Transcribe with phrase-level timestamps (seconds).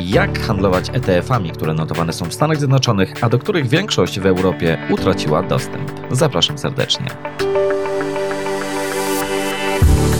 [0.00, 4.78] jak handlować ETF-ami, które notowane są w Stanach Zjednoczonych, a do których większość w Europie
[4.90, 5.92] utraciła dostęp.
[6.10, 7.06] Zapraszam serdecznie.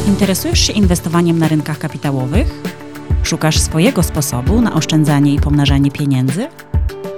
[0.08, 2.62] Interesujesz się inwestowaniem na rynkach kapitałowych?
[3.22, 6.48] Szukasz swojego sposobu na oszczędzanie i pomnażanie pieniędzy?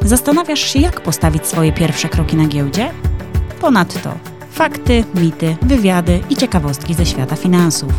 [0.01, 2.91] Zastanawiasz się, jak postawić swoje pierwsze kroki na giełdzie?
[3.61, 4.15] Ponadto
[4.53, 7.93] fakty, mity, wywiady i ciekawostki ze świata finansów.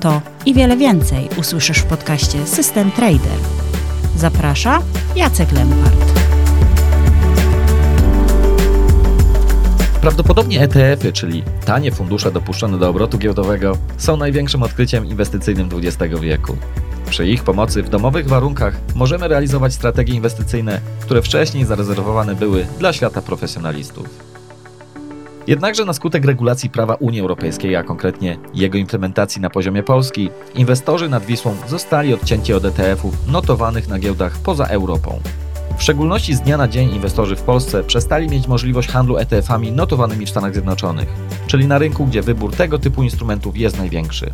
[0.00, 3.38] To i wiele więcej usłyszysz w podcaście System Trader–
[4.16, 4.82] Zaprasza
[5.16, 6.20] Jacek Lempart.
[10.00, 16.56] Prawdopodobnie ETF-y, czyli tanie fundusze dopuszczone do obrotu giełdowego, są największym odkryciem inwestycyjnym XX wieku.
[17.10, 22.92] Przy ich pomocy w domowych warunkach możemy realizować strategie inwestycyjne, które wcześniej zarezerwowane były dla
[22.92, 24.31] świata profesjonalistów.
[25.46, 31.08] Jednakże na skutek regulacji prawa Unii Europejskiej, a konkretnie jego implementacji na poziomie Polski, inwestorzy
[31.08, 35.20] nad Wisłą zostali odcięci od ETF-ów notowanych na giełdach poza Europą.
[35.78, 40.26] W szczególności z dnia na dzień inwestorzy w Polsce przestali mieć możliwość handlu ETF-ami notowanymi
[40.26, 41.08] w Stanach Zjednoczonych,
[41.46, 44.30] czyli na rynku, gdzie wybór tego typu instrumentów jest największy.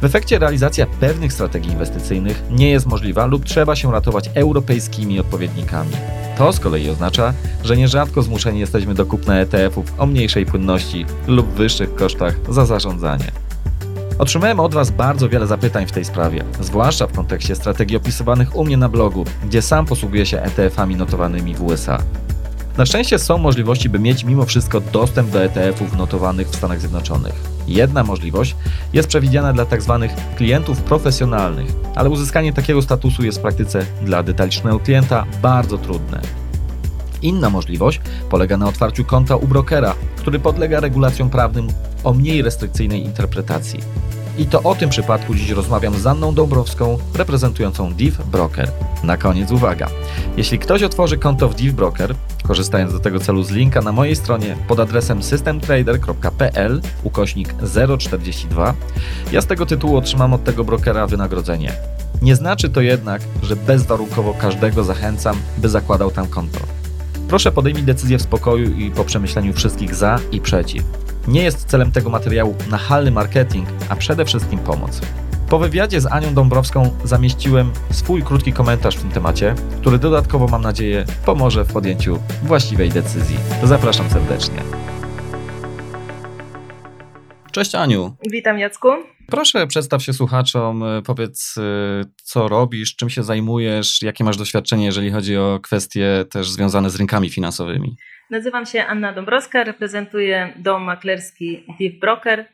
[0.00, 5.90] W efekcie realizacja pewnych strategii inwestycyjnych nie jest możliwa lub trzeba się ratować europejskimi odpowiednikami.
[6.38, 11.46] To z kolei oznacza, że nierzadko zmuszeni jesteśmy do kupna ETF-ów o mniejszej płynności lub
[11.46, 13.32] wyższych kosztach za zarządzanie.
[14.18, 18.64] Otrzymałem od Was bardzo wiele zapytań w tej sprawie, zwłaszcza w kontekście strategii opisywanych u
[18.64, 21.98] mnie na blogu, gdzie sam posługuję się ETF-ami notowanymi w USA.
[22.78, 27.34] Na szczęście są możliwości, by mieć mimo wszystko dostęp do ETF-ów notowanych w Stanach Zjednoczonych.
[27.68, 28.56] Jedna możliwość
[28.92, 30.08] jest przewidziana dla tzw.
[30.08, 36.20] Tak klientów profesjonalnych, ale uzyskanie takiego statusu jest w praktyce dla detalicznego klienta bardzo trudne.
[37.22, 41.68] Inna możliwość polega na otwarciu konta u brokera, który podlega regulacjom prawnym
[42.04, 43.80] o mniej restrykcyjnej interpretacji.
[44.38, 48.70] I to o tym przypadku dziś rozmawiam z Anną Dąbrowską, reprezentującą Div Broker.
[49.02, 49.88] Na koniec uwaga.
[50.36, 52.14] Jeśli ktoś otworzy konto w Div Broker,
[52.48, 57.54] korzystając do tego celu z linka na mojej stronie pod adresem systemtrader.pl ukośnik
[57.98, 58.74] 042,
[59.32, 61.72] ja z tego tytułu otrzymam od tego brokera wynagrodzenie.
[62.22, 66.58] Nie znaczy to jednak, że bezwarunkowo każdego zachęcam, by zakładał tam konto.
[67.28, 70.84] Proszę podejmij decyzję w spokoju i po przemyśleniu wszystkich za i przeciw.
[71.28, 75.00] Nie jest celem tego materiału nachalny marketing, a przede wszystkim pomoc.
[75.50, 80.62] Po wywiadzie z Anią Dąbrowską zamieściłem swój krótki komentarz w tym temacie, który dodatkowo mam
[80.62, 83.36] nadzieję pomoże w podjęciu właściwej decyzji.
[83.62, 84.58] Zapraszam serdecznie.
[87.52, 88.16] Cześć Aniu.
[88.30, 88.88] Witam Jacku.
[89.26, 91.54] Proszę przedstaw się słuchaczom, powiedz
[92.22, 96.96] co robisz, czym się zajmujesz, jakie masz doświadczenie, jeżeli chodzi o kwestie też związane z
[96.96, 97.96] rynkami finansowymi.
[98.30, 102.53] Nazywam się Anna Dąbrowska, reprezentuję dom maklerski Deep Broker.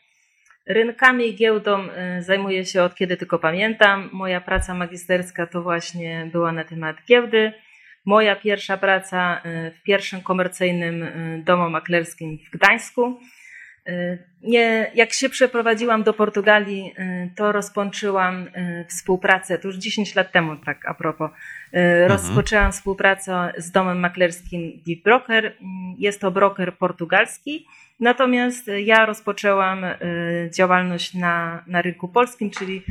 [0.67, 1.89] Rynkami i giełdą
[2.19, 4.11] y, zajmuję się od kiedy tylko pamiętam.
[4.13, 7.53] Moja praca magisterska to właśnie była na temat giełdy.
[8.05, 13.21] Moja pierwsza praca y, w pierwszym komercyjnym y, domu maklerskim w Gdańsku.
[14.43, 16.95] Nie, jak się przeprowadziłam do Portugalii,
[17.37, 18.51] to rozpoczęłam
[18.89, 21.31] współpracę, to już 10 lat temu, tak a propos,
[21.73, 22.09] mhm.
[22.09, 25.57] rozpoczęłam współpracę z domem maklerskim Deep Broker.
[25.99, 27.67] Jest to broker portugalski
[28.01, 32.83] Natomiast ja rozpoczęłam y, działalność na, na rynku polskim, czyli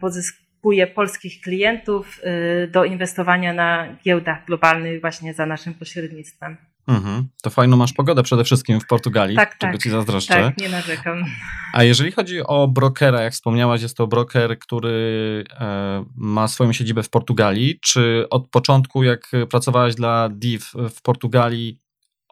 [0.00, 2.20] pozyskuję polskich klientów
[2.64, 6.56] y, do inwestowania na giełdach globalnych właśnie za naszym pośrednictwem.
[6.86, 7.28] Mhm.
[7.42, 10.34] To fajną masz pogodę przede wszystkim w Portugalii, tak, czego tak, ci zazdroszczę.
[10.34, 11.24] Tak, nie narzekam.
[11.72, 17.02] A jeżeli chodzi o brokera, jak wspomniałaś, jest to broker, który e, ma swoją siedzibę
[17.02, 17.78] w Portugalii.
[17.80, 21.78] Czy od początku, jak pracowałaś dla DIV w Portugalii,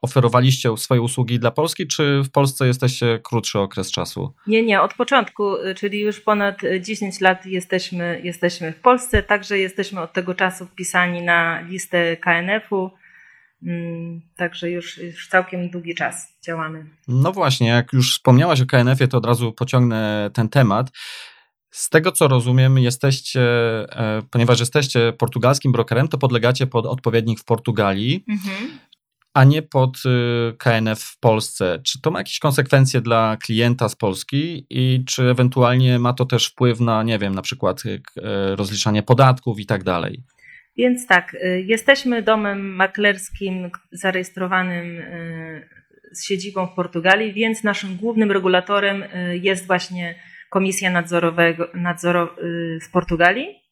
[0.05, 4.35] oferowaliście swoje usługi dla Polski, czy w Polsce jesteście krótszy okres czasu?
[4.47, 5.45] Nie, nie, od początku,
[5.77, 11.23] czyli już ponad 10 lat jesteśmy, jesteśmy w Polsce, także jesteśmy od tego czasu wpisani
[11.23, 12.91] na listę KNF-u.
[13.63, 16.87] Mm, także już, już całkiem długi czas działamy.
[17.09, 20.91] No właśnie, jak już wspomniałaś o KNF-ie, to od razu pociągnę ten temat.
[21.71, 27.45] Z tego co rozumiem, jesteście, e, ponieważ jesteście portugalskim brokerem, to podlegacie pod odpowiednik w
[27.45, 28.25] Portugalii.
[28.29, 28.79] Mhm.
[29.35, 31.81] A nie pod y, KNF w Polsce.
[31.85, 36.47] Czy to ma jakieś konsekwencje dla klienta z Polski i czy ewentualnie ma to też
[36.47, 38.01] wpływ na, nie wiem, na przykład y,
[38.57, 40.23] rozliczanie podatków i tak dalej?
[40.77, 41.37] Więc tak,
[41.67, 45.03] jesteśmy domem maklerskim zarejestrowanym
[46.13, 49.05] z siedzibą w Portugalii, więc naszym głównym regulatorem
[49.43, 50.15] jest właśnie
[50.51, 52.29] Komisja Nadzorowego, Nadzoru
[52.81, 53.64] z Portugalii.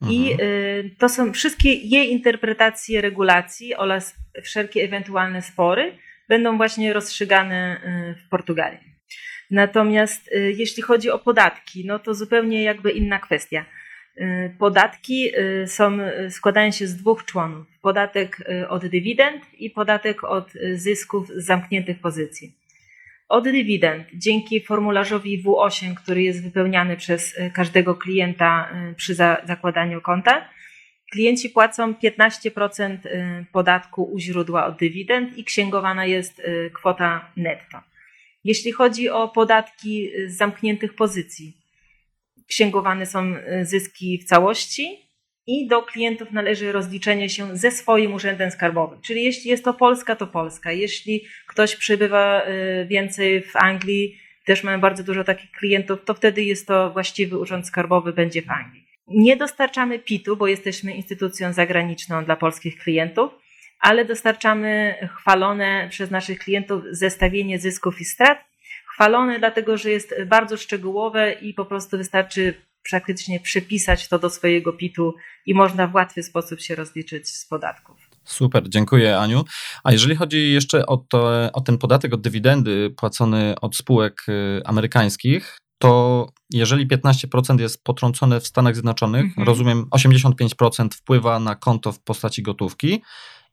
[0.00, 0.48] I mhm.
[0.48, 5.92] y, to są wszystkie jej interpretacje regulacji oraz wszelkie ewentualne spory
[6.28, 7.80] będą właśnie rozstrzygane
[8.10, 8.78] y, w Portugalii.
[9.50, 13.64] Natomiast y, jeśli chodzi o podatki, no to zupełnie jakby inna kwestia.
[14.58, 15.30] Podatki
[15.66, 15.98] są,
[16.30, 22.52] składają się z dwóch członów: podatek od dywidend i podatek od zysków z zamkniętych pozycji.
[23.28, 30.00] Od dywidend dzięki formularzowi W8, który jest wypełniany przez e, każdego klienta e, przy zakładaniu
[30.00, 30.48] konta,
[31.12, 36.42] klienci płacą 15% e, podatku u źródła od dywidend i księgowana jest
[36.74, 37.78] kwota netto.
[38.44, 41.56] Jeśli chodzi o podatki z zamkniętych pozycji,
[42.48, 45.08] księgowane są zyski w całości
[45.48, 49.00] i do klientów należy rozliczenie się ze swoim urzędem skarbowym.
[49.00, 50.72] Czyli jeśli jest to Polska, to Polska.
[50.72, 51.24] Jeśli
[51.58, 56.66] ktoś przybywa y, więcej w Anglii, też mamy bardzo dużo takich klientów, to wtedy jest
[56.66, 58.88] to właściwy urząd skarbowy będzie w Anglii.
[59.08, 63.32] Nie dostarczamy PIT-u, bo jesteśmy instytucją zagraniczną dla polskich klientów,
[63.80, 68.44] ale dostarczamy chwalone przez naszych klientów zestawienie zysków i strat.
[68.86, 72.54] Chwalone dlatego, że jest bardzo szczegółowe i po prostu wystarczy
[72.90, 75.14] praktycznie przypisać to do swojego PIT-u
[75.46, 78.07] i można w łatwy sposób się rozliczyć z podatków.
[78.28, 79.44] Super, dziękuję Aniu.
[79.84, 84.62] A jeżeli chodzi jeszcze o, to, o ten podatek od dywidendy płacony od spółek y,
[84.64, 89.46] amerykańskich, to jeżeli 15% jest potrącone w Stanach Zjednoczonych, mhm.
[89.46, 93.02] rozumiem 85% wpływa na konto w postaci gotówki,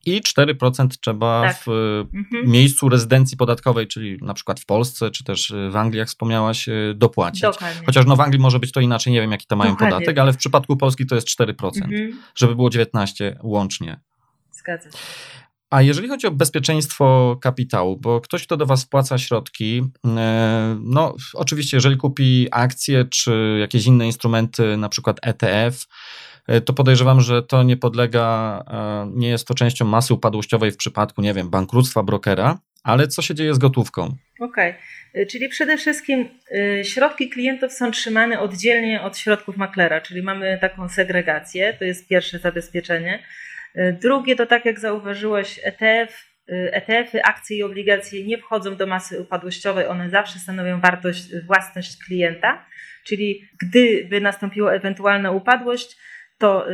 [0.06, 1.56] i 4% trzeba tak.
[1.66, 1.68] w
[2.14, 2.50] mhm.
[2.50, 6.94] miejscu rezydencji podatkowej, czyli na przykład w Polsce, czy też w Anglii, jak wspomniałaś, y,
[6.96, 7.42] dopłacić.
[7.42, 7.82] Dokładnie.
[7.86, 9.94] Chociaż no w Anglii może być to inaczej, nie wiem jaki to mają Dokładnie.
[9.94, 12.20] podatek, ale w przypadku Polski to jest 4%, mhm.
[12.34, 14.00] żeby było 19 łącznie.
[14.56, 14.98] Zgadza się.
[15.70, 21.14] A jeżeli chodzi o bezpieczeństwo kapitału, bo ktoś, kto do Was wpłaca środki, e, no
[21.34, 25.86] oczywiście, jeżeli kupi akcje czy jakieś inne instrumenty, na przykład ETF,
[26.46, 30.76] E, to podejrzewam, że to nie podlega, e, nie jest to częścią masy upadłościowej w
[30.76, 34.16] przypadku, nie wiem, bankructwa brokera, ale co się dzieje z gotówką?
[34.40, 35.26] Okej, okay.
[35.26, 36.28] Czyli przede wszystkim
[36.82, 42.38] środki klientów są trzymane oddzielnie od środków maklera, czyli mamy taką segregację, to jest pierwsze
[42.38, 43.22] zabezpieczenie.
[44.02, 49.86] Drugie to tak jak zauważyłeś, ETF, ETF-y, akcje i obligacje nie wchodzą do masy upadłościowej,
[49.86, 52.66] one zawsze stanowią wartość, własność klienta,
[53.04, 55.96] czyli gdyby nastąpiła ewentualna upadłość,
[56.38, 56.66] to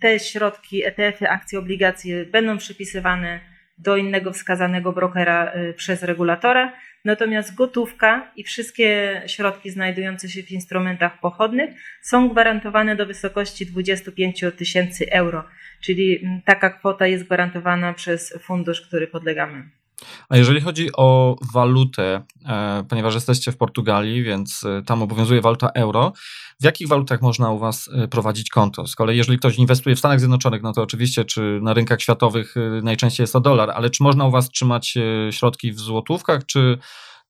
[0.00, 3.40] te środki, ETF-y, akcje, obligacje będą przypisywane
[3.78, 6.72] do innego wskazanego brokera przez regulatora,
[7.04, 11.70] natomiast gotówka i wszystkie środki znajdujące się w instrumentach pochodnych
[12.02, 15.44] są gwarantowane do wysokości 25 tysięcy euro,
[15.80, 19.79] czyli taka kwota jest gwarantowana przez fundusz, który podlegamy.
[20.28, 25.68] A jeżeli chodzi o walutę, e, ponieważ jesteście w Portugalii, więc e, tam obowiązuje waluta
[25.74, 26.12] euro,
[26.60, 28.86] w jakich walutach można u Was e, prowadzić konto?
[28.86, 32.54] Z kolei, jeżeli ktoś inwestuje w Stanach Zjednoczonych, no to oczywiście, czy na rynkach światowych
[32.82, 34.94] najczęściej jest to dolar, ale czy można u Was trzymać
[35.30, 36.78] środki w złotówkach, czy,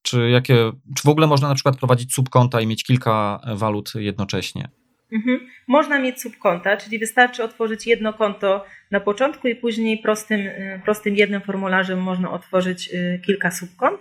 [0.03, 4.80] czy, jakie, czy w ogóle można na przykład prowadzić subkonta i mieć kilka walut jednocześnie?
[5.13, 5.49] Mhm.
[5.67, 11.17] Można mieć subkonta, czyli wystarczy otworzyć jedno konto na początku i później prostym, y, prostym
[11.17, 14.01] jednym formularzem można otworzyć y, kilka subkont.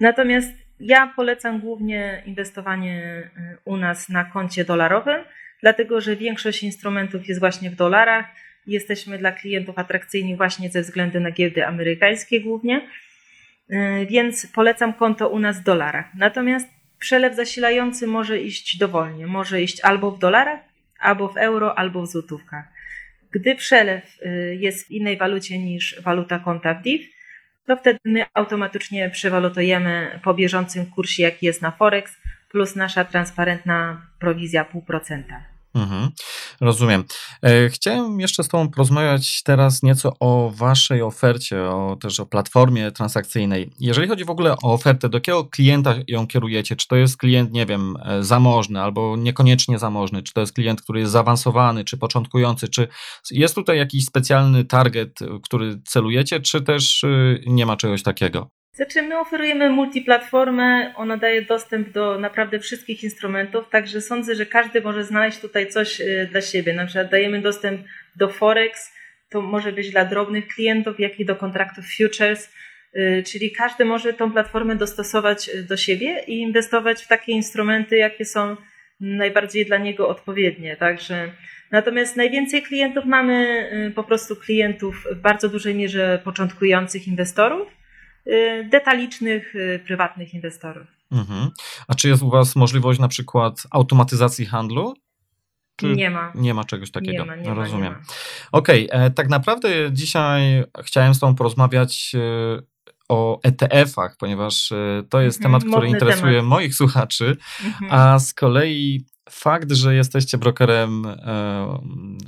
[0.00, 5.24] Natomiast ja polecam głównie inwestowanie y, u nas na koncie dolarowym,
[5.60, 8.26] dlatego że większość instrumentów jest właśnie w dolarach.
[8.66, 12.88] Jesteśmy dla klientów atrakcyjni właśnie ze względu na giełdy amerykańskie głównie,
[14.08, 16.06] więc polecam konto u nas w dolarach.
[16.14, 19.26] Natomiast przelew zasilający może iść dowolnie.
[19.26, 20.60] Może iść albo w dolarach,
[20.98, 22.64] albo w euro, albo w złotówkach.
[23.30, 27.04] Gdy przelew y, jest w innej walucie niż waluta konta w DIV,
[27.66, 32.16] to wtedy my automatycznie przewalutujemy po bieżącym kursie, jaki jest na Forex,
[32.50, 35.55] plus nasza transparentna prowizja 0,5%.
[35.76, 36.10] Mhm,
[36.60, 37.04] rozumiem.
[37.42, 42.92] E, chciałem jeszcze z Tobą porozmawiać teraz nieco o Waszej ofercie, o, też o platformie
[42.92, 43.70] transakcyjnej.
[43.80, 46.76] Jeżeli chodzi w ogóle o ofertę, do jakiego klienta ją kierujecie?
[46.76, 50.22] Czy to jest klient, nie wiem, e, zamożny albo niekoniecznie zamożny?
[50.22, 52.68] Czy to jest klient, który jest zaawansowany, czy początkujący?
[52.68, 52.88] Czy
[53.30, 57.04] jest tutaj jakiś specjalny target, który celujecie, czy też
[57.46, 58.50] nie ma czegoś takiego?
[58.76, 64.80] Znaczy, my oferujemy multiplatformę, ona daje dostęp do naprawdę wszystkich instrumentów, także sądzę, że każdy
[64.80, 66.72] może znaleźć tutaj coś y, dla siebie.
[66.72, 68.94] Na przykład dajemy dostęp do Forex,
[69.30, 72.52] to może być dla drobnych klientów, jak i do kontraktów futures,
[72.96, 77.96] y, czyli każdy może tą platformę dostosować y, do siebie i inwestować w takie instrumenty,
[77.96, 78.56] jakie są
[79.00, 80.76] najbardziej dla niego odpowiednie.
[80.76, 81.32] Także
[81.70, 87.75] natomiast najwięcej klientów mamy po prostu klientów w bardzo dużej mierze początkujących inwestorów,
[88.70, 89.54] detalicznych,
[89.86, 90.86] prywatnych inwestorów.
[91.12, 91.50] Mhm.
[91.88, 94.94] A czy jest u Was możliwość na przykład automatyzacji handlu?
[95.76, 96.32] Czy nie ma.
[96.34, 97.24] Nie ma czegoś takiego.
[97.24, 97.94] Nie ma, nie Rozumiem.
[98.52, 102.62] Okej, okay, e, tak naprawdę dzisiaj chciałem z Tobą porozmawiać e,
[103.08, 106.48] o ETF-ach, ponieważ e, to jest mhm, temat, który interesuje temat.
[106.48, 107.92] moich słuchaczy, mhm.
[107.92, 111.16] a z kolei fakt, że jesteście brokerem e,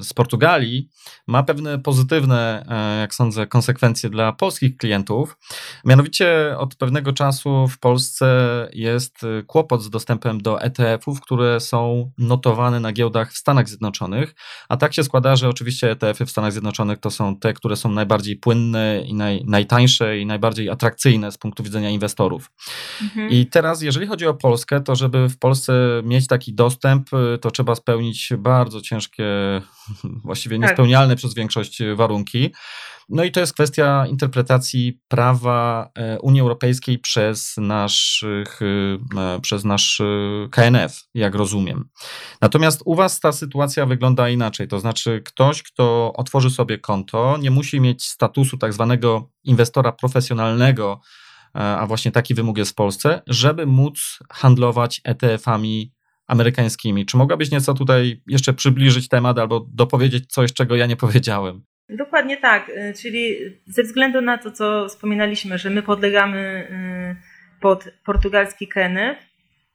[0.00, 0.88] z Portugalii,
[1.26, 5.37] ma pewne pozytywne, e, jak sądzę, konsekwencje dla polskich klientów.
[5.85, 8.28] Mianowicie od pewnego czasu w Polsce
[8.73, 14.35] jest kłopot z dostępem do ETF-ów, które są notowane na giełdach w Stanach Zjednoczonych.
[14.69, 17.90] A tak się składa, że oczywiście ETF-y w Stanach Zjednoczonych to są te, które są
[17.90, 22.50] najbardziej płynne i naj, najtańsze i najbardziej atrakcyjne z punktu widzenia inwestorów.
[23.02, 23.31] Mhm.
[23.31, 25.73] I teraz, jeżeli chodzi o Polskę, to żeby w Polsce
[26.05, 29.25] mieć taki dostęp, dostęp, y, to trzeba spełnić bardzo ciężkie,
[30.25, 30.68] właściwie tak.
[30.68, 31.18] niespełnialne tak.
[31.18, 32.52] przez większość warunki.
[33.11, 39.64] No i to jest kwestia interpretacji prawa e, Unii Europejskiej przez, naszych, y, e, przez
[39.64, 41.88] nasz y, KNF, jak rozumiem.
[42.40, 44.68] Natomiast u Was ta sytuacja wygląda inaczej.
[44.68, 51.00] To znaczy, ktoś, kto otworzy sobie konto, nie musi mieć statusu tak zwanego inwestora profesjonalnego,
[51.54, 55.98] e, a właśnie taki wymóg jest w Polsce, żeby móc handlować ETF-ami
[56.29, 57.07] amerykańskimi.
[57.07, 61.63] Czy mogłabyś nieco tutaj jeszcze przybliżyć temat albo dopowiedzieć coś, czego ja nie powiedziałem?
[61.89, 66.69] Dokładnie tak, y, czyli ze względu na to, co wspominaliśmy, że my podlegamy
[67.21, 69.19] y, pod portugalski KNF,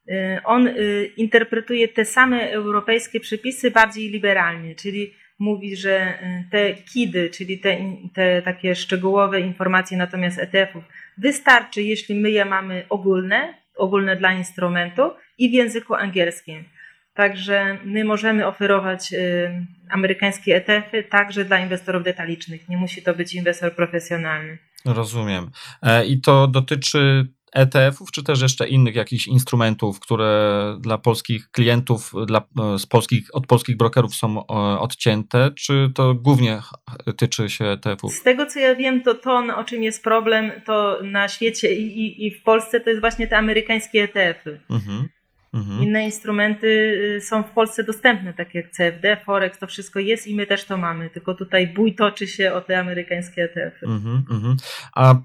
[0.10, 0.70] y, on
[1.18, 6.20] interpretuje te same europejskie przepisy bardziej liberalnie, czyli mówi, że
[6.52, 7.78] te KIDy, czyli te,
[8.14, 10.84] te takie szczegółowe informacje natomiast ETF-ów,
[11.18, 15.02] wystarczy, jeśli my je mamy ogólne, ogólne dla instrumentu
[15.38, 16.63] i w języku angielskim.
[17.13, 22.70] Także my możemy oferować y, amerykańskie ETF-y także dla inwestorów detalicznych.
[22.70, 24.58] Nie musi to być inwestor profesjonalny.
[24.86, 25.52] Rozumiem.
[25.82, 32.12] E, I to dotyczy ETF-ów, czy też jeszcze innych jakichś instrumentów, które dla polskich klientów,
[32.25, 34.44] dla, e, z polskich, od polskich brokerów są e,
[34.80, 36.60] odcięte, czy to głównie
[37.18, 38.13] tyczy się ETF-ów?
[38.13, 42.00] Z tego co ja wiem, to to, o czym jest problem, to na świecie i,
[42.00, 44.60] i, i w Polsce to jest właśnie te amerykańskie ETF-y.
[44.70, 45.10] Mhm.
[45.54, 45.84] Mhm.
[45.84, 46.68] Inne instrumenty
[47.18, 50.66] y, są w Polsce dostępne, takie jak CFD, Forex, to wszystko jest i my też
[50.66, 53.86] to mamy, tylko tutaj bój toczy się o te amerykańskie ETF-y.
[53.86, 54.58] Mhm, mhm.
[54.96, 55.16] A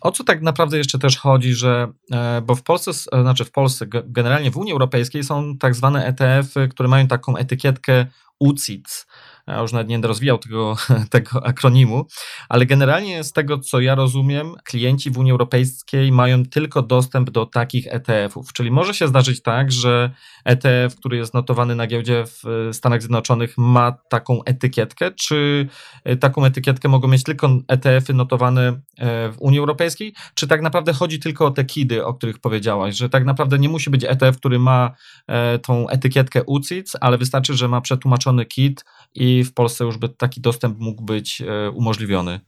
[0.00, 3.50] o co tak naprawdę jeszcze też chodzi, że, e, bo w Polsce, e, znaczy w
[3.50, 8.06] Polsce, generalnie w Unii Europejskiej są tak zwane ETF-y, które mają taką etykietkę
[8.38, 9.06] UCITS,
[9.48, 10.76] już nawet nie rozwijał tego,
[11.10, 12.06] tego akronimu,
[12.48, 17.46] ale generalnie z tego, co ja rozumiem, klienci w Unii Europejskiej mają tylko dostęp do
[17.46, 18.52] takich ETF-ów.
[18.52, 20.10] Czyli może się zdarzyć tak, że
[20.44, 25.68] ETF, który jest notowany na giełdzie w Stanach Zjednoczonych, ma taką etykietkę, czy
[26.04, 30.92] e, taką etykietkę mogą mieć tylko ETF-y notowane e, w Unii Europejskiej, czy tak naprawdę
[30.92, 34.36] chodzi tylko o te KIDy, o których powiedziałaś, że tak naprawdę nie musi być ETF,
[34.36, 34.90] który ma
[35.26, 38.84] e, tą etykietkę UCITS, ale wystarczy, że ma przetłumaczony KID
[39.16, 42.40] i w Polsce już by taki dostęp mógł być e, umożliwiony?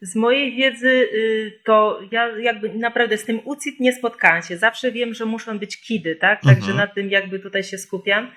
[0.00, 4.58] Z mojej wiedzy y, to ja jakby naprawdę z tym UCIT nie spotkałam się.
[4.58, 6.42] Zawsze wiem, że muszą być KIDy, tak?
[6.42, 6.76] Także mhm.
[6.76, 8.30] na tym jakby tutaj się skupiam.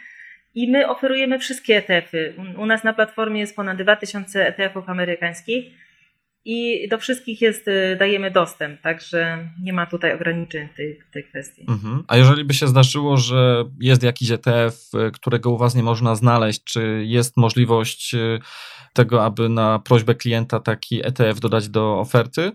[0.55, 2.33] I my oferujemy wszystkie ETF-y.
[2.57, 5.65] U nas na platformie jest ponad 2000 ETF-ów amerykańskich
[6.45, 11.23] i do wszystkich jest, y, dajemy dostęp, także nie ma tutaj ograniczeń w tej, tej
[11.23, 11.65] kwestii.
[11.69, 12.03] Mhm.
[12.07, 16.15] A jeżeli by się zdarzyło, że jest jakiś ETF, y, którego u Was nie można
[16.15, 18.39] znaleźć, czy jest możliwość y,
[18.93, 22.51] tego, aby na prośbę klienta taki ETF dodać do oferty?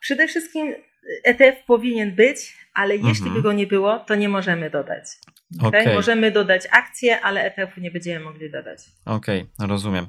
[0.00, 0.74] Przede wszystkim
[1.24, 3.34] ETF powinien być, ale jeśli mhm.
[3.34, 5.04] by go nie było, to nie możemy dodać.
[5.58, 5.80] Okay?
[5.80, 5.94] okay?
[5.94, 8.78] Możemy dodać akcje, ale ETF-u nie będziemy mogli dodać.
[9.04, 10.06] Okej, okay, rozumiem.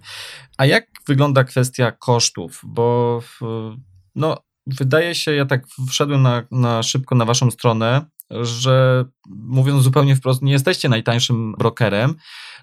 [0.58, 2.62] A jak wygląda kwestia kosztów?
[2.64, 3.20] Bo
[4.16, 8.06] no, wydaje się, ja tak wszedłem na, na szybko na waszą stronę,
[8.42, 12.16] że mówiąc zupełnie wprost, nie jesteście najtańszym brokerem,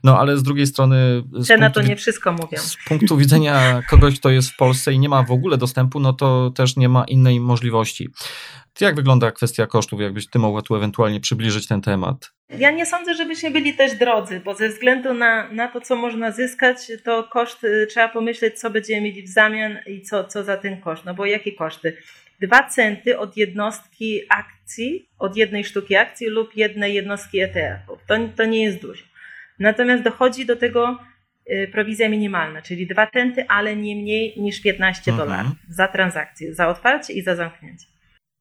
[0.04, 1.22] no ale z drugiej strony.
[1.48, 2.58] Te na to nie wszystko mówią.
[2.58, 6.12] Z punktu widzenia kogoś, kto jest w Polsce i nie ma w ogóle dostępu, no
[6.12, 8.08] to też nie ma innej możliwości.
[8.80, 10.00] Jak wygląda kwestia kosztów?
[10.00, 12.30] Jakbyś ty mogła tu ewentualnie przybliżyć ten temat?
[12.58, 16.30] Ja nie sądzę, żebyśmy byli też drodzy, bo ze względu na, na to, co można
[16.30, 20.56] zyskać, to koszt y, trzeba pomyśleć, co będziemy mieli w zamian i co, co za
[20.56, 21.04] ten koszt.
[21.04, 21.96] No bo jakie koszty?
[22.40, 27.98] Dwa centy od jednostki akcji, od jednej sztuki akcji lub jednej jednostki ETF-ów.
[28.06, 29.04] To, to nie jest dużo.
[29.58, 30.98] Natomiast dochodzi do tego
[31.50, 35.28] y, prowizja minimalna, czyli dwa tenty, ale nie mniej niż 15 Mhm.
[35.28, 37.86] dolarów za transakcję, za otwarcie i za zamknięcie.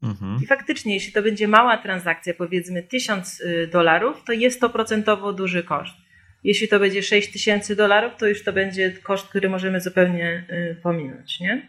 [0.04, 0.40] Mhm.
[0.44, 5.34] I faktycznie, jeśli to będzie mała transakcja, powiedzmy 1000 y, dolarów, to jest to procentowo
[5.34, 5.96] duży koszt.
[6.44, 11.40] Jeśli to będzie 6000 dolarów, to już to będzie koszt, który możemy zupełnie y, pominąć.
[11.40, 11.62] Nie?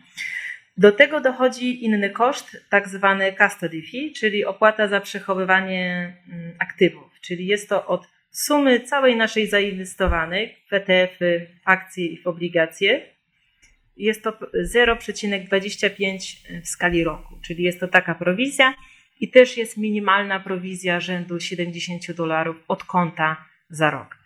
[0.77, 7.21] Do tego dochodzi inny koszt, tak zwany custody fee, czyli opłata za przechowywanie mm, aktywów.
[7.21, 13.07] Czyli jest to od sumy całej naszej zainwestowanej w ETF-y, akcje i w obligacje.
[14.01, 18.75] Jest to 0,25 w skali roku, czyli jest to taka prowizja
[19.21, 24.20] i też jest minimalna prowizja rzędu 70 dolarów od konta za rok.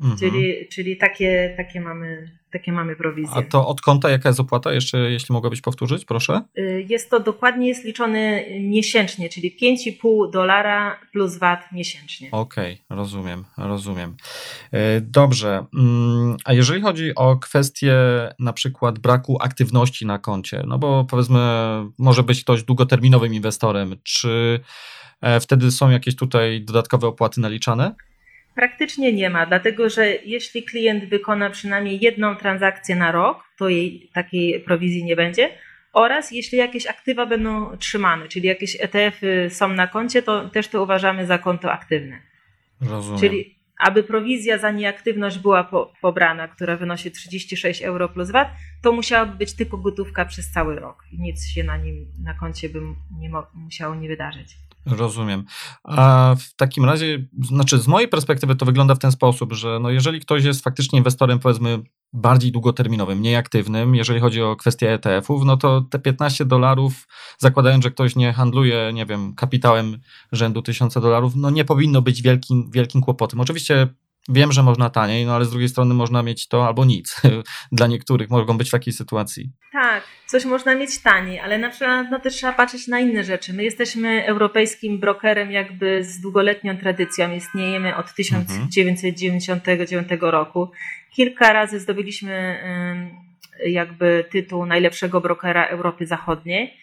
[0.00, 0.18] Mhm.
[0.18, 3.36] Czyli, czyli takie, takie, mamy, takie mamy prowizje.
[3.36, 4.72] A to od konta jaka jest opłata?
[4.72, 6.42] Jeszcze jeśli mogłabyś powtórzyć, proszę.
[6.58, 12.28] Y, Jest to dokładnie jest liczone miesięcznie, czyli 5,5 dolara plus VAT miesięcznie.
[12.32, 14.16] Okej, rozumiem, rozumiem.
[14.72, 15.64] E, Dobrze.
[15.74, 17.94] mm, A jeżeli chodzi o kwestię
[18.38, 21.38] na przykład braku aktywności na koncie, no bo powiedzmy,
[21.98, 24.60] może być ktoś długoterminowym inwestorem, czy
[25.20, 27.94] e, wtedy są jakieś tutaj dodatkowe opłaty naliczane?
[28.60, 34.10] Praktycznie nie ma, dlatego że jeśli klient wykona przynajmniej jedną transakcję na rok, to jej
[34.12, 35.50] takiej prowizji nie będzie.
[35.92, 40.82] Oraz jeśli jakieś aktywa będą trzymane, czyli jakieś ETF-y są na koncie, to też to
[40.82, 42.20] uważamy za konto aktywne.
[42.80, 43.20] Rozumiem.
[43.20, 48.48] Czyli aby prowizja za nieaktywność była po, pobrana, która wynosi 36 euro plus VAT,
[48.82, 52.68] to musiałaby być tylko gotówka przez cały rok i nic się na nim na koncie
[52.68, 52.80] by
[53.18, 54.56] nie musiało nie wydarzyć.
[54.86, 55.44] Rozumiem.
[55.84, 59.90] A w takim razie, znaczy z mojej perspektywy to wygląda w ten sposób, że no
[59.90, 61.82] jeżeli ktoś jest faktycznie inwestorem powiedzmy
[62.12, 67.08] bardziej długoterminowym, mniej aktywnym, jeżeli chodzi o kwestię ETF-ów, no to te 15 dolarów,
[67.38, 69.98] zakładając, że ktoś nie handluje, nie wiem, kapitałem
[70.32, 73.40] rzędu 1000 dolarów, no nie powinno być wielkim, wielkim kłopotem.
[73.40, 73.88] Oczywiście
[74.28, 77.22] wiem, że można taniej, no ale z drugiej strony można mieć to albo nic.
[77.72, 79.52] Dla niektórych mogą być w takiej sytuacji.
[79.72, 83.52] Tak, coś można mieć taniej, ale na przykład no, też trzeba patrzeć na inne rzeczy.
[83.52, 87.32] My jesteśmy europejskim brokerem jakby z długoletnią tradycją.
[87.34, 90.70] Istniejemy od 1999 roku.
[91.14, 92.58] Kilka razy zdobyliśmy
[93.66, 96.80] jakby tytuł najlepszego brokera Europy Zachodniej.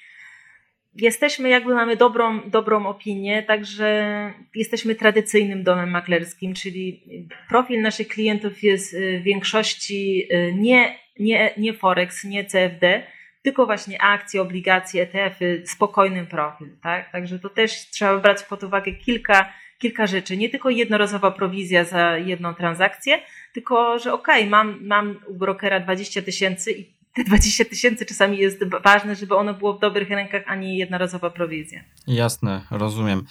[0.97, 7.03] Jesteśmy jakby mamy dobrą, dobrą opinię, także jesteśmy tradycyjnym domem maklerskim, czyli
[7.49, 13.03] profil naszych klientów jest y, w większości y, nie nie, nie Forex, nie CFD,
[13.41, 16.77] tylko właśnie akcje, obligacje, ETF-y, spokojnym profil.
[16.83, 17.11] Tak?
[17.11, 20.37] Także to też trzeba brać pod uwagę kilka, kilka rzeczy.
[20.37, 23.19] Nie tylko jednorazowa prowizja za jedną transakcję,
[23.53, 28.37] tylko że okej, okay, mam, mam u brokera 20 tysięcy i te 20 tysięcy czasami
[28.37, 31.79] jest ważne, żeby ono było w dobrych rękach, a nie jednorazowa prowizja.
[32.07, 33.23] Jasne, rozumiem.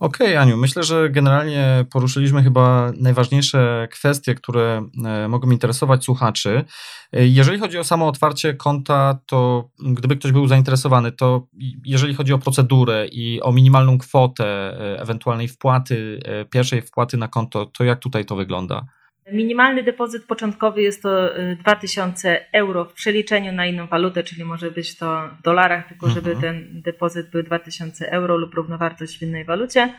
[0.00, 6.64] Okej, okay, Aniu, myślę, że generalnie poruszyliśmy chyba najważniejsze kwestie, które e, mogą interesować słuchaczy.
[7.12, 11.46] E, Jeżeli chodzi o samo otwarcie konta, to gdyby ktoś był zainteresowany, to
[11.84, 17.66] jeżeli chodzi o procedurę i o minimalną kwotę e, ewentualnej wpłaty, pierwszej wpłaty na konto,
[17.66, 18.86] to jak tutaj to wygląda?
[19.32, 24.96] Minimalny depozyt początkowy jest to 2000 euro w przeliczeniu na inną walutę, czyli może być
[24.96, 26.40] to w dolarach, tylko żeby mhm.
[26.40, 29.94] ten depozyt był 2000 euro lub równowartość w innej walucie.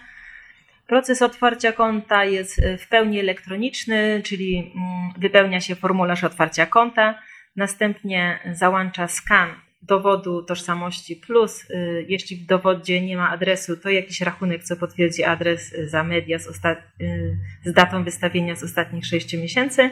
[0.87, 4.73] Proces otwarcia konta jest w pełni elektroniczny, czyli
[5.17, 7.19] wypełnia się formularz otwarcia konta,
[7.55, 9.49] następnie załącza skan
[9.81, 15.23] dowodu tożsamości plus y, jeśli w dowodzie nie ma adresu, to jakiś rachunek, co potwierdzi
[15.23, 16.47] adres za media z,
[17.01, 19.89] y, z datą wystawienia z ostatnich 6 miesięcy.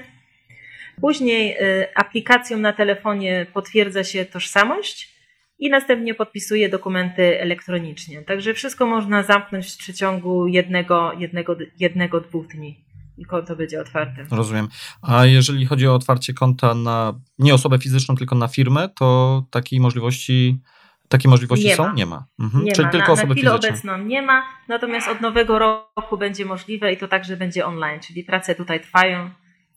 [1.01, 5.19] Później y, aplikacją na telefonie potwierdza się tożsamość
[5.59, 8.21] i następnie podpisuje dokumenty elektronicznie.
[8.21, 12.88] Także wszystko można zamknąć w przeciągu jednego, jednego, jednego dwóch dni
[13.25, 14.25] konto będzie otwarte.
[14.31, 14.67] Rozumiem.
[15.01, 19.79] A jeżeli chodzi o otwarcie konta na nie osobę fizyczną, tylko na firmę, to takiej
[19.79, 20.59] możliwości.
[21.07, 21.83] Takie możliwości nie są?
[21.87, 21.93] Ma.
[21.93, 22.25] Nie ma.
[22.39, 22.63] Mhm.
[22.63, 22.91] Nie Czyli ma.
[22.91, 23.69] tylko na, osoby na chwilę fizyczne.
[23.69, 28.23] obecną nie ma, natomiast od nowego roku będzie możliwe i to także będzie online, czyli
[28.23, 29.29] prace tutaj trwają,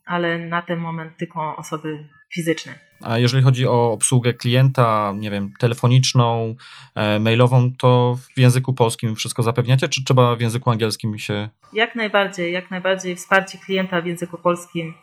[0.05, 2.75] ale na ten moment tylko osoby fizyczne.
[3.03, 6.55] A jeżeli chodzi o obsługę klienta, nie wiem, telefoniczną,
[6.95, 11.49] e, mailową, to w języku polskim wszystko zapewniacie, czy trzeba w języku angielskim się.
[11.73, 14.95] Jak najbardziej, jak najbardziej wsparcie klienta w języku polskim,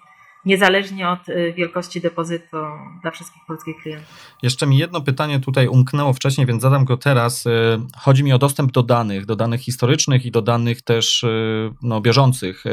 [0.45, 2.57] niezależnie od y, wielkości depozytu
[3.01, 4.35] dla wszystkich polskich klientów.
[4.43, 7.45] Jeszcze mi jedno pytanie tutaj umknęło wcześniej, więc zadam go teraz.
[7.45, 7.49] Y,
[7.97, 12.01] Chodzi mi o dostęp do danych, do danych historycznych i do danych też y, no,
[12.01, 12.63] bieżących.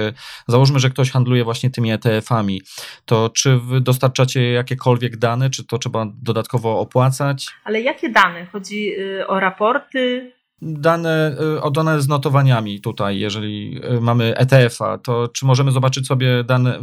[0.48, 2.62] Załóżmy, że ktoś handluje właśnie tymi ETF-ami.
[3.04, 7.46] To czy wy dostarczacie jakiekolwiek dane, czy to trzeba dodatkowo opłacać?
[7.64, 8.46] Ale jakie dane?
[8.46, 8.92] Chodzi
[9.26, 15.46] o raporty, dane, y, o dane z notowaniami tutaj, jeżeli y, mamy ETF-a, to czy
[15.46, 16.78] możemy zobaczyć sobie dane,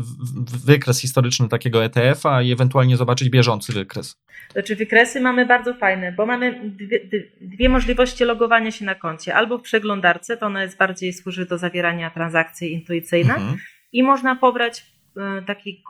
[0.65, 4.21] wykres historyczny takiego ETF-a i ewentualnie zobaczyć bieżący wykres?
[4.51, 6.99] Znaczy wykresy mamy bardzo fajne, bo mamy dwie,
[7.41, 9.35] dwie możliwości logowania się na koncie.
[9.35, 13.57] Albo w przeglądarce, to ona jest bardziej służy do zawierania transakcji intuicyjnych mhm.
[13.91, 14.85] i można pobrać
[15.17, 15.83] y, taki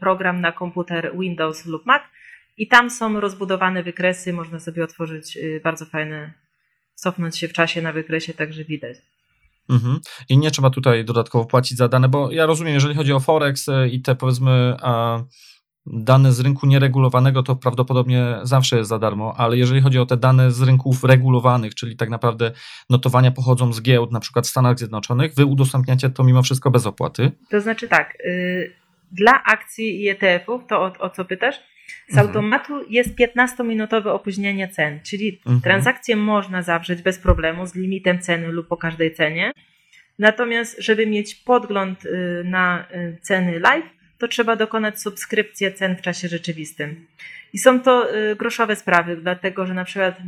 [0.00, 2.02] program na komputer Windows lub Mac
[2.56, 6.45] i tam są rozbudowane wykresy, można sobie otworzyć bardzo fajne
[6.96, 8.96] cofnąć się w czasie na wykresie, także widać.
[9.70, 10.00] Mhm.
[10.28, 13.68] I nie trzeba tutaj dodatkowo płacić za dane, bo ja rozumiem, jeżeli chodzi o Forex
[13.68, 15.22] e, i te powiedzmy a,
[15.86, 20.16] dane z rynku nieregulowanego, to prawdopodobnie zawsze jest za darmo, ale jeżeli chodzi o te
[20.16, 22.52] dane z rynków regulowanych, czyli tak naprawdę
[22.90, 26.86] notowania pochodzą z giełd, na przykład w Stanach Zjednoczonych, wy udostępniacie to mimo wszystko bez
[26.86, 27.30] opłaty?
[27.50, 28.72] To znaczy tak, y,
[29.12, 31.56] dla akcji i ETF-ów, to o, o co pytasz,
[32.08, 32.26] z mhm.
[32.26, 35.60] automatu jest 15-minutowe opóźnienie cen, czyli mhm.
[35.60, 39.52] transakcję można zawrzeć bez problemu z limitem ceny lub po każdej cenie.
[40.18, 46.00] Natomiast, żeby mieć podgląd y, na y, ceny live, to trzeba dokonać subskrypcji cen w
[46.00, 47.06] czasie rzeczywistym.
[47.52, 50.18] I są to y, groszowe sprawy, dlatego że na przykład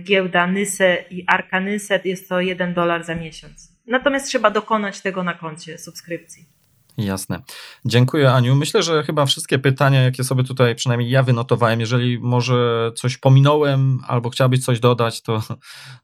[0.00, 3.72] giełda Nyse i Arka Nyse jest to 1 dolar za miesiąc.
[3.86, 6.57] Natomiast trzeba dokonać tego na koncie subskrypcji.
[6.98, 7.42] Jasne.
[7.84, 8.54] Dziękuję, Aniu.
[8.54, 13.98] Myślę, że chyba wszystkie pytania, jakie sobie tutaj przynajmniej ja wynotowałem, jeżeli może coś pominąłem
[14.08, 15.42] albo chciałabyś coś dodać, to,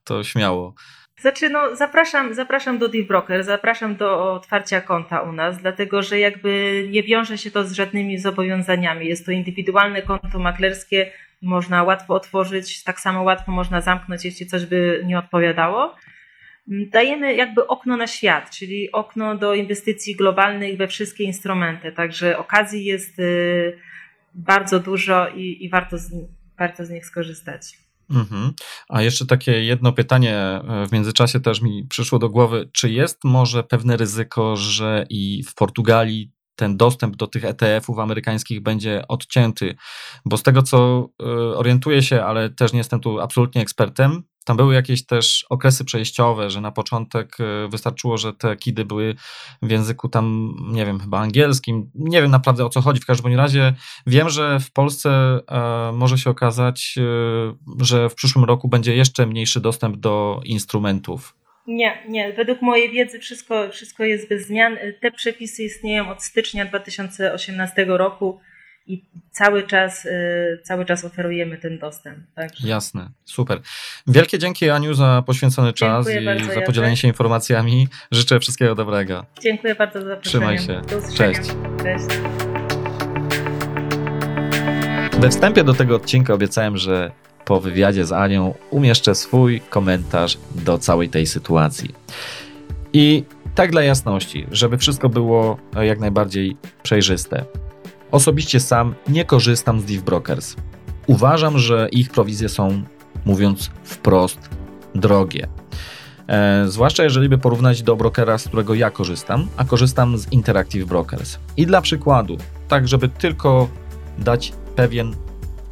[0.04, 0.74] to śmiało.
[1.20, 6.18] Znaczy, no, zapraszam, zapraszam do Deep Broker, zapraszam do otwarcia konta u nas, dlatego że
[6.18, 9.07] jakby nie wiąże się to z żadnymi zobowiązaniami.
[9.07, 14.66] Jest to indywidualne konto maklerskie, można łatwo otworzyć, tak samo łatwo można zamknąć, jeśli coś
[14.66, 15.94] by nie odpowiadało
[16.66, 21.92] dajemy jakby okno na świat, czyli okno do inwestycji globalnych we wszystkie instrumenty.
[21.92, 23.79] Także okazji jest y,
[24.35, 26.11] bardzo dużo i, i warto, z,
[26.59, 27.79] warto z nich skorzystać.
[28.11, 28.53] Mhm.
[28.88, 32.70] A jeszcze takie jedno pytanie e, w międzyczasie też mi przyszło do głowy.
[32.72, 38.61] Czy jest może pewne ryzyko, że i w Portugalii ten dostęp do tych ETF-ów amerykańskich
[38.61, 39.74] będzie odcięty?
[40.24, 41.24] Bo z tego co e,
[41.57, 46.50] orientuję się, ale też nie jestem tu absolutnie ekspertem, tam były jakieś też okresy przejściowe,
[46.50, 49.14] że na początek e, wystarczyło, że te kidy były
[49.62, 51.90] w języku tam, nie wiem, chyba angielskim.
[51.94, 53.00] Nie wiem naprawdę o co chodzi.
[53.00, 53.74] W każdym razie
[54.07, 55.11] wiem, że w Polsce
[55.48, 61.35] e, może się okazać, e, że w przyszłym roku będzie jeszcze mniejszy dostęp do instrumentów.
[61.66, 62.33] Nie, nie.
[62.33, 64.76] Według mojej wiedzy wszystko, wszystko jest bez zmian.
[65.00, 68.40] Te przepisy istnieją od stycznia 2018 roku
[68.87, 72.18] i cały czas, y, cały czas oferujemy ten dostęp.
[72.35, 72.68] Także.
[72.68, 73.61] Jasne, super.
[74.07, 77.88] Wielkie dzięki Aniu za poświęcony czas Dziękuję i za podzielenie się informacjami.
[78.11, 79.27] Życzę wszystkiego dobrego.
[79.40, 80.59] Dziękuję bardzo za zaproszenie.
[80.59, 80.81] Trzymaj się.
[81.16, 81.40] Cześć.
[81.83, 82.07] Cześć.
[85.20, 87.11] We wstępie do tego odcinka obiecałem, że
[87.44, 91.94] po wywiadzie z Anią umieszczę swój komentarz do całej tej sytuacji.
[92.92, 97.44] I tak dla jasności, żeby wszystko było jak najbardziej przejrzyste.
[98.14, 100.57] Osobiście sam nie korzystam z Deep Brokers.
[101.07, 102.83] Uważam, że ich prowizje są,
[103.24, 104.50] mówiąc wprost,
[104.94, 105.48] drogie.
[106.29, 110.85] E, zwłaszcza jeżeli by porównać do brokera, z którego ja korzystam, a korzystam z Interactive
[110.85, 111.38] Brokers.
[111.57, 112.37] I dla przykładu,
[112.68, 113.68] tak żeby tylko
[114.18, 115.14] dać pewien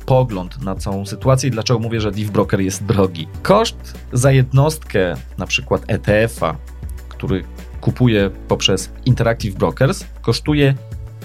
[0.06, 3.28] pogląd na całą sytuację i dlaczego mówię, że Deep Broker jest drogi.
[3.42, 6.56] Koszt za jednostkę, na przykład ETF-a,
[7.08, 7.44] który
[7.80, 10.74] kupuję poprzez Interactive Brokers, kosztuje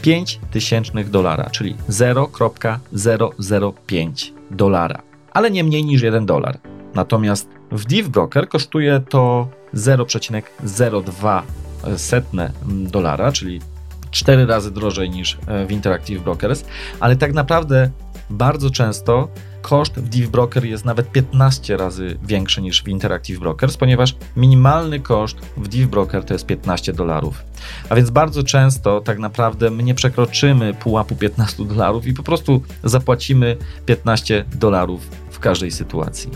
[0.01, 5.01] 5 tysięcznych dolara, czyli 0,005 dolara,
[5.33, 6.60] ale nie mniej niż 1 dolar.
[6.93, 11.41] Natomiast w Div Broker kosztuje to 0,02
[11.97, 13.62] setne dolara, czyli
[14.12, 16.65] 4 razy drożej niż w Interactive Brokers,
[16.99, 17.89] ale tak naprawdę
[18.29, 19.27] bardzo często
[19.62, 25.00] koszt w Div Broker jest nawet 15 razy większy niż w Interactive Brokers, ponieważ minimalny
[25.00, 27.43] koszt w Div Broker to jest 15 dolarów.
[27.89, 32.62] A więc bardzo często tak naprawdę my nie przekroczymy pułapu 15 dolarów i po prostu
[32.84, 36.32] zapłacimy 15 dolarów w każdej sytuacji.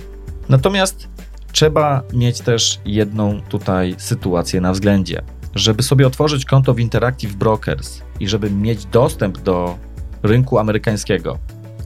[0.50, 1.08] Natomiast
[1.52, 5.22] trzeba mieć też jedną tutaj sytuację na względzie.
[5.56, 9.78] Żeby sobie otworzyć konto w Interactive Brokers i żeby mieć dostęp do
[10.24, 11.38] rynku amerykańskiego,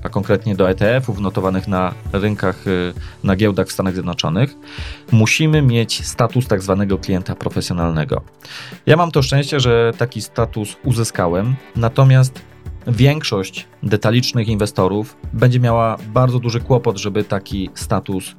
[0.06, 4.56] a konkretnie do ETF-ów notowanych na rynkach, y, na giełdach w Stanach Zjednoczonych,
[5.12, 8.22] musimy mieć status tak zwanego klienta profesjonalnego.
[8.86, 12.42] Ja mam to szczęście, że taki status uzyskałem, natomiast
[12.88, 18.36] większość detalicznych inwestorów będzie miała bardzo duży kłopot, żeby taki status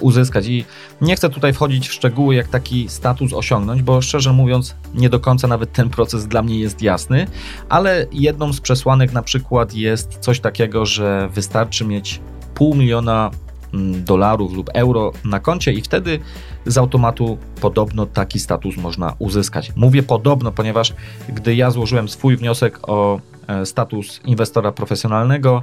[0.00, 0.46] uzyskać.
[0.46, 0.64] I
[1.00, 5.20] nie chcę tutaj wchodzić w szczegóły, jak taki status osiągnąć, bo szczerze mówiąc, nie do
[5.20, 7.26] końca nawet ten proces dla mnie jest jasny,
[7.68, 12.20] ale jedną z przesłanek na przykład jest coś takiego, że wystarczy mieć
[12.54, 13.30] pół miliona
[13.74, 16.18] mm, dolarów lub euro na koncie i wtedy
[16.66, 19.72] z automatu podobno taki status można uzyskać.
[19.76, 20.94] Mówię podobno, ponieważ
[21.28, 25.62] gdy ja złożyłem swój wniosek o e, status inwestora profesjonalnego,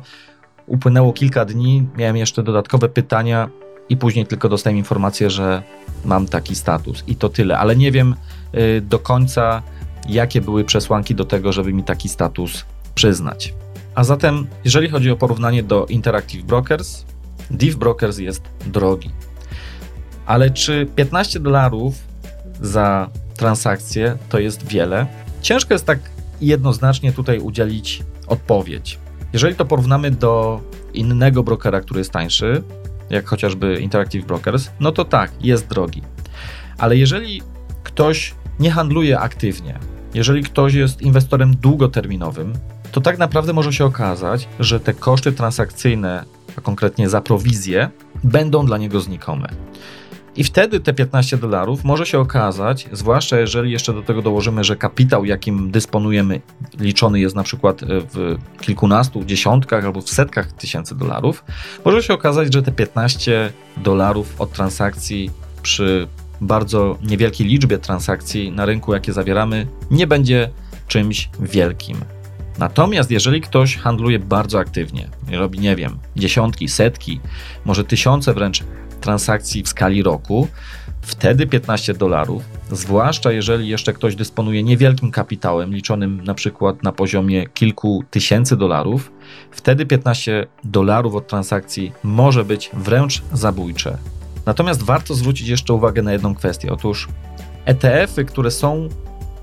[0.67, 3.49] upłynęło kilka dni, miałem jeszcze dodatkowe pytania
[3.89, 5.63] i później tylko dostałem informację, że
[6.06, 8.15] mam taki status i to tyle, ale nie wiem
[8.56, 9.63] y, do końca,
[10.10, 13.54] jakie były przesłanki do tego, żeby mi taki status przyznać.
[13.95, 17.06] A zatem, jeżeli chodzi o porównanie do Interactive Brokers,
[17.52, 19.12] Div Brokers jest drogi.
[20.25, 21.95] Ale czy 15 dolarów
[22.62, 25.08] za transakcję to jest wiele?
[25.41, 25.99] Ciężko jest tak
[26.41, 28.99] jednoznacznie tutaj udzielić odpowiedź.
[29.34, 30.62] Jeżeli to porównamy do
[30.93, 32.63] innego brokera, który jest tańszy,
[33.09, 36.01] jak chociażby Interactive Brokers, no to tak, jest drogi.
[36.77, 37.41] Ale jeżeli
[37.83, 39.79] ktoś nie handluje aktywnie,
[40.13, 42.53] jeżeli ktoś jest inwestorem długoterminowym,
[42.91, 46.25] to tak naprawdę może się okazać, że te koszty transakcyjne,
[46.57, 47.89] a konkretnie za prowizję,
[48.23, 49.49] będą dla niego znikome.
[50.39, 54.75] I wtedy te 15 dolarów może się okazać, zwłaszcza jeżeli jeszcze do tego dołożymy, że
[54.75, 56.41] kapitał, jakim dysponujemy,
[56.80, 61.43] liczony jest na przykład w kilkunastu, dziesiątkach albo w setkach tysięcy dolarów,
[61.86, 66.08] może się okazać, że te 15 dolarów od transakcji przy
[66.41, 70.49] bardzo niewielkiej liczbie transakcji na rynku, jakie zawieramy, nie będzie
[70.88, 71.97] czymś wielkim.
[72.58, 77.19] Natomiast jeżeli ktoś handluje bardzo aktywnie, robi, nie wiem, dziesiątki, setki,
[77.65, 78.63] może tysiące wręcz
[78.99, 80.47] transakcji w skali roku,
[81.01, 87.47] wtedy 15 dolarów, zwłaszcza jeżeli jeszcze ktoś dysponuje niewielkim kapitałem, liczonym na przykład na poziomie
[87.47, 89.12] kilku tysięcy dolarów,
[89.51, 93.97] wtedy 15 dolarów od transakcji może być wręcz zabójcze.
[94.45, 96.71] Natomiast warto zwrócić jeszcze uwagę na jedną kwestię.
[96.71, 97.07] Otóż
[97.65, 98.89] ETF-y, które są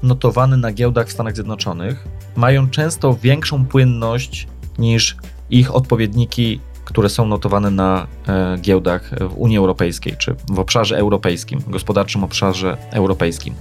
[0.03, 5.17] notowane na giełdach w Stanach Zjednoczonych, mają często większą płynność niż
[5.51, 6.61] ich odpowiedniki
[6.97, 12.77] które są notowane na e, giełdach w Unii Europejskiej, czy w obszarze europejskim, gospodarczym obszarze
[12.91, 13.55] europejskim.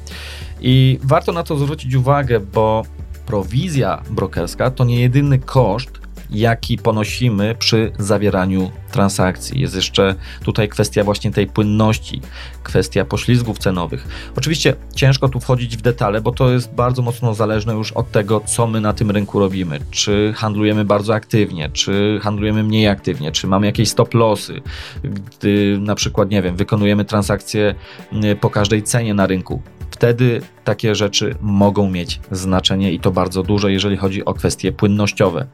[0.62, 2.84] I warto na to zwrócić uwagę, bo
[3.26, 9.62] prowizja brokerska to nie jedyny koszt, jaki ponosimy przy zawieraniu transakcji.
[9.62, 12.22] Jest jeszcze tutaj kwestia właśnie tej płynności,
[12.64, 14.08] kwestia poślizgów cenowych.
[14.38, 18.42] Oczywiście ciężko tu wchodzić w detale, bo to jest bardzo mocno zależne już od tego,
[18.46, 19.80] co my na tym rynku robimy.
[19.92, 24.62] Czy handlujemy bardzo aktywnie, czy handlujemy mniej aktywnie, czy mamy jakieś stop lossy,
[25.04, 27.76] gdy na przykład, nie wiem, wykonujemy transakcje
[28.14, 29.62] y, po każdej cenie na rynku
[29.96, 35.48] wtedy takie rzeczy mogą mieć znaczenie i to bardzo duże, jeżeli chodzi o kwestie płynnościowe.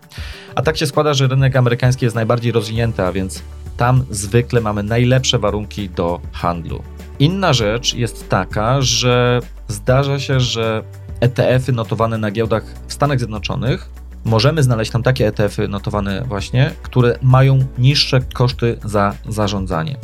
[0.56, 3.43] A tak się składa, że rynek amerykański jest najbardziej rozwinięty, a więc
[3.77, 6.84] tam zwykle mamy najlepsze warunki do handlu.
[7.19, 10.84] Inna rzecz jest taka, że zdarza się, że
[11.19, 13.89] ETF-y notowane na giełdach w Stanach Zjednoczonych
[14.25, 19.97] możemy znaleźć tam takie ETF-y notowane właśnie, które mają niższe koszty za zarządzanie.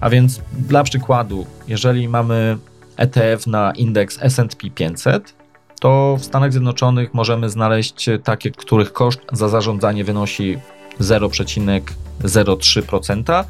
[0.00, 2.58] A więc dla przykładu, jeżeli mamy
[2.96, 5.34] ETF na indeks SP 500,
[5.80, 10.58] to w Stanach Zjednoczonych możemy znaleźć takie, których koszt za zarządzanie wynosi
[11.00, 13.44] 0,03%,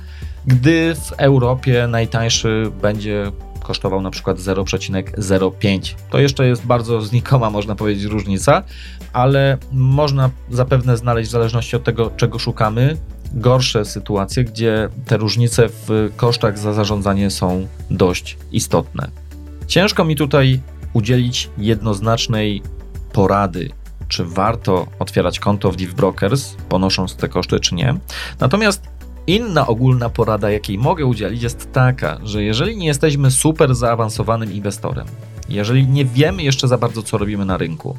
[0.47, 3.33] gdy w Europie najtańszy będzie
[3.63, 5.95] kosztował na przykład 0,05.
[6.11, 8.63] To jeszcze jest bardzo znikoma, można powiedzieć, różnica,
[9.13, 12.97] ale można zapewne znaleźć w zależności od tego, czego szukamy,
[13.33, 19.26] gorsze sytuacje, gdzie te różnice w kosztach za zarządzanie są dość istotne.
[19.67, 20.61] Ciężko mi tutaj
[20.93, 22.63] udzielić jednoznacznej
[23.13, 23.71] porady,
[24.09, 27.95] czy warto otwierać konto w DivBrokers, ponosząc te koszty, czy nie.
[28.41, 28.83] Natomiast
[29.27, 35.07] inna ogólna porada, jakiej mogę udzielić, jest taka, że jeżeli nie jesteśmy super zaawansowanym inwestorem,
[35.49, 37.97] jeżeli nie wiemy jeszcze za bardzo, co robimy na rynku,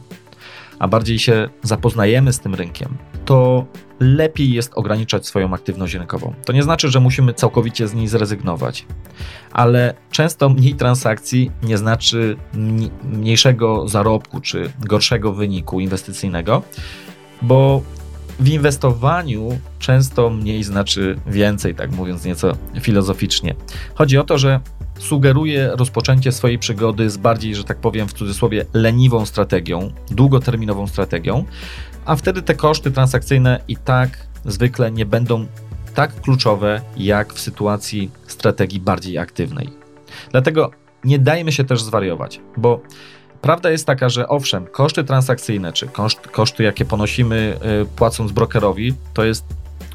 [0.80, 2.98] a bardziej się zapoznajemy z tym rynkiem,
[3.28, 3.66] to
[4.00, 6.34] lepiej jest ograniczać swoją aktywność rynkową.
[6.46, 8.86] To nie znaczy, że musimy całkowicie z niej zrezygnować,
[9.52, 12.38] ale często mniej transakcji nie znaczy
[13.04, 16.62] mniejszego zarobku czy gorszego wyniku inwestycyjnego,
[17.42, 17.82] bo
[18.40, 23.56] w inwestowaniu często mniej znaczy więcej, tak mówiąc nieco filozoficznie.
[23.96, 24.60] Chodzi o to, że
[25.00, 31.46] sugeruje rozpoczęcie swojej przygody z bardziej, że tak powiem w cudzysłowie, leniwą strategią, długoterminową strategią,
[32.06, 35.46] a wtedy te koszty transakcyjne i tak zwykle nie będą
[35.96, 39.70] tak kluczowe jak w sytuacji strategii bardziej aktywnej.
[40.32, 40.72] Dlatego
[41.04, 42.82] nie dajmy się też zwariować, bo
[43.42, 48.94] prawda jest taka, że owszem, koszty transakcyjne czy koszt, koszty, jakie ponosimy y, płacąc brokerowi,
[49.14, 49.46] to jest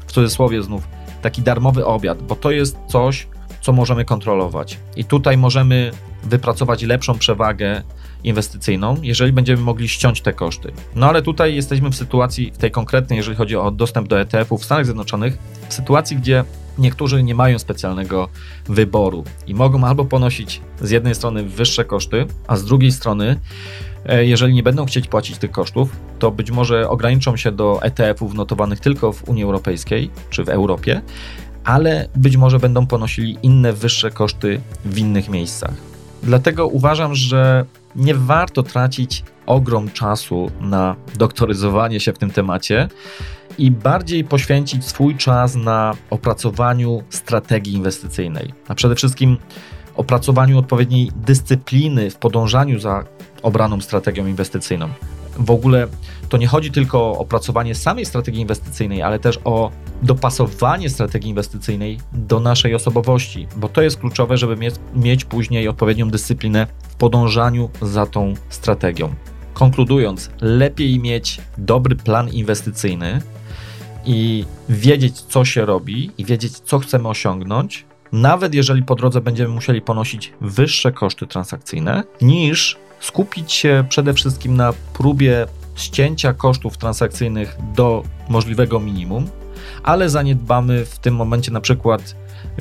[0.07, 0.87] w cudzysłowie znów
[1.21, 3.27] taki darmowy obiad, bo to jest coś,
[3.63, 4.79] co możemy kontrolować.
[4.95, 5.91] I tutaj możemy
[6.23, 7.81] wypracować lepszą przewagę
[8.23, 10.71] inwestycyjną, jeżeli będziemy mogli ściąć te koszty.
[10.95, 14.61] No ale tutaj jesteśmy w sytuacji, w tej konkretnej, jeżeli chodzi o dostęp do ETF-ów
[14.61, 15.37] w Stanach Zjednoczonych,
[15.69, 16.43] w sytuacji, gdzie
[16.77, 18.29] niektórzy nie mają specjalnego
[18.65, 23.39] wyboru i mogą albo ponosić z jednej strony wyższe koszty, a z drugiej strony,
[24.05, 28.33] e, jeżeli nie będą chcieć płacić tych kosztów, to być może ograniczą się do ETF-ów
[28.33, 31.01] notowanych tylko w Unii Europejskiej czy w Europie,
[31.63, 35.73] ale być może będą ponosili inne wyższe koszty w innych miejscach.
[36.23, 42.87] Dlatego uważam, że nie warto tracić ogrom czasu na doktoryzowanie się w tym temacie
[43.57, 49.37] i bardziej poświęcić swój czas na opracowaniu strategii inwestycyjnej, a przede wszystkim
[49.95, 53.03] opracowaniu odpowiedniej dyscypliny w podążaniu za
[53.41, 54.89] obraną strategią inwestycyjną.
[55.37, 55.87] W ogóle
[56.29, 61.99] to nie chodzi tylko o opracowanie samej strategii inwestycyjnej, ale też o dopasowanie strategii inwestycyjnej
[62.13, 67.69] do naszej osobowości, bo to jest kluczowe, żeby mieć, mieć później odpowiednią dyscyplinę w podążaniu
[67.81, 69.13] za tą strategią.
[69.53, 73.21] Konkludując, lepiej mieć dobry plan inwestycyjny
[74.05, 79.53] i wiedzieć, co się robi, i wiedzieć, co chcemy osiągnąć, nawet jeżeli po drodze będziemy
[79.53, 85.45] musieli ponosić wyższe koszty transakcyjne, niż skupić się przede wszystkim na próbie
[85.75, 89.29] ścięcia kosztów transakcyjnych do możliwego minimum,
[89.83, 92.15] ale zaniedbamy w tym momencie na przykład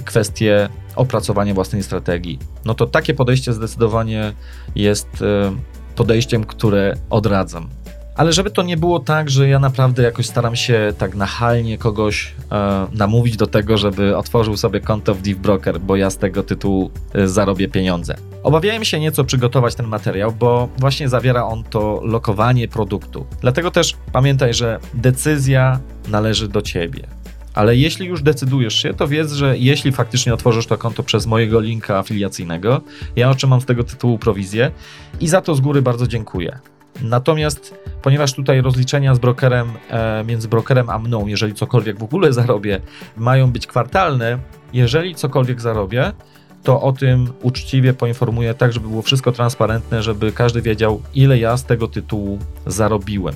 [0.04, 2.38] kwestię opracowania własnej strategii.
[2.64, 4.32] No to takie podejście zdecydowanie
[4.74, 5.52] jest e,
[5.96, 7.68] podejściem, które odradzam.
[8.16, 12.34] Ale żeby to nie było tak, że ja naprawdę jakoś staram się tak nachalnie kogoś
[12.52, 16.90] e, namówić do tego, żeby otworzył sobie konto w DeepBroker, bo ja z tego tytułu
[17.14, 18.16] e, zarobię pieniądze.
[18.42, 23.26] Obawiałem się nieco przygotować ten materiał, bo właśnie zawiera on to lokowanie produktu.
[23.40, 27.02] Dlatego też pamiętaj, że decyzja należy do ciebie.
[27.54, 31.60] Ale jeśli już decydujesz się, to wiedz, że jeśli faktycznie otworzysz to konto przez mojego
[31.60, 32.80] linka afiliacyjnego,
[33.16, 34.70] ja otrzymam z tego tytułu prowizję
[35.20, 36.58] i za to z góry bardzo dziękuję.
[37.02, 42.32] Natomiast ponieważ tutaj rozliczenia z brokerem, e, między brokerem a mną, jeżeli cokolwiek w ogóle
[42.32, 42.80] zarobię,
[43.16, 44.38] mają być kwartalne,
[44.72, 46.12] jeżeli cokolwiek zarobię,
[46.62, 51.56] to o tym uczciwie poinformuję tak, żeby było wszystko transparentne, żeby każdy wiedział, ile ja
[51.56, 53.34] z tego tytułu zarobiłem.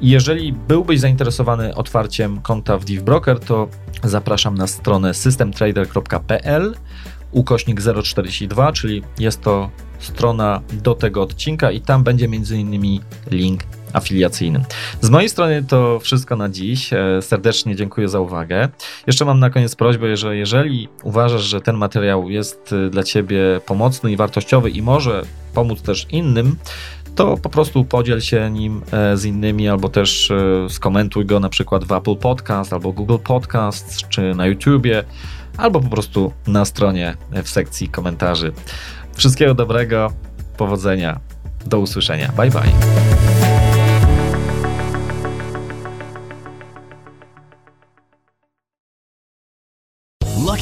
[0.00, 3.68] Jeżeli byłbyś zainteresowany otwarciem konta w DivBroker, to
[4.04, 6.74] zapraszam na stronę systemtrader.pl
[7.32, 13.00] ukośnik 042, czyli jest to strona do tego odcinka i tam będzie m.in.
[13.30, 13.62] link
[13.92, 14.64] afiliacyjny.
[15.00, 16.92] Z mojej strony to wszystko na dziś.
[16.92, 18.68] E, serdecznie dziękuję za uwagę.
[19.06, 23.40] Jeszcze mam na koniec prośbę, że jeżeli uważasz, że ten materiał jest e, dla Ciebie
[23.66, 25.22] pomocny i wartościowy i może
[25.54, 26.56] pomóc też innym,
[27.14, 30.32] to po prostu podziel się nim e, z innymi, albo też
[30.68, 35.04] skomentuj go na przykład w Apple Podcast, albo Google Podcast, czy na YouTubie,
[35.58, 38.52] albo po prostu na stronie w sekcji komentarzy.
[39.14, 40.12] Wszystkiego dobrego,
[40.56, 41.20] powodzenia,
[41.66, 42.32] do usłyszenia.
[42.36, 43.37] Bye bye.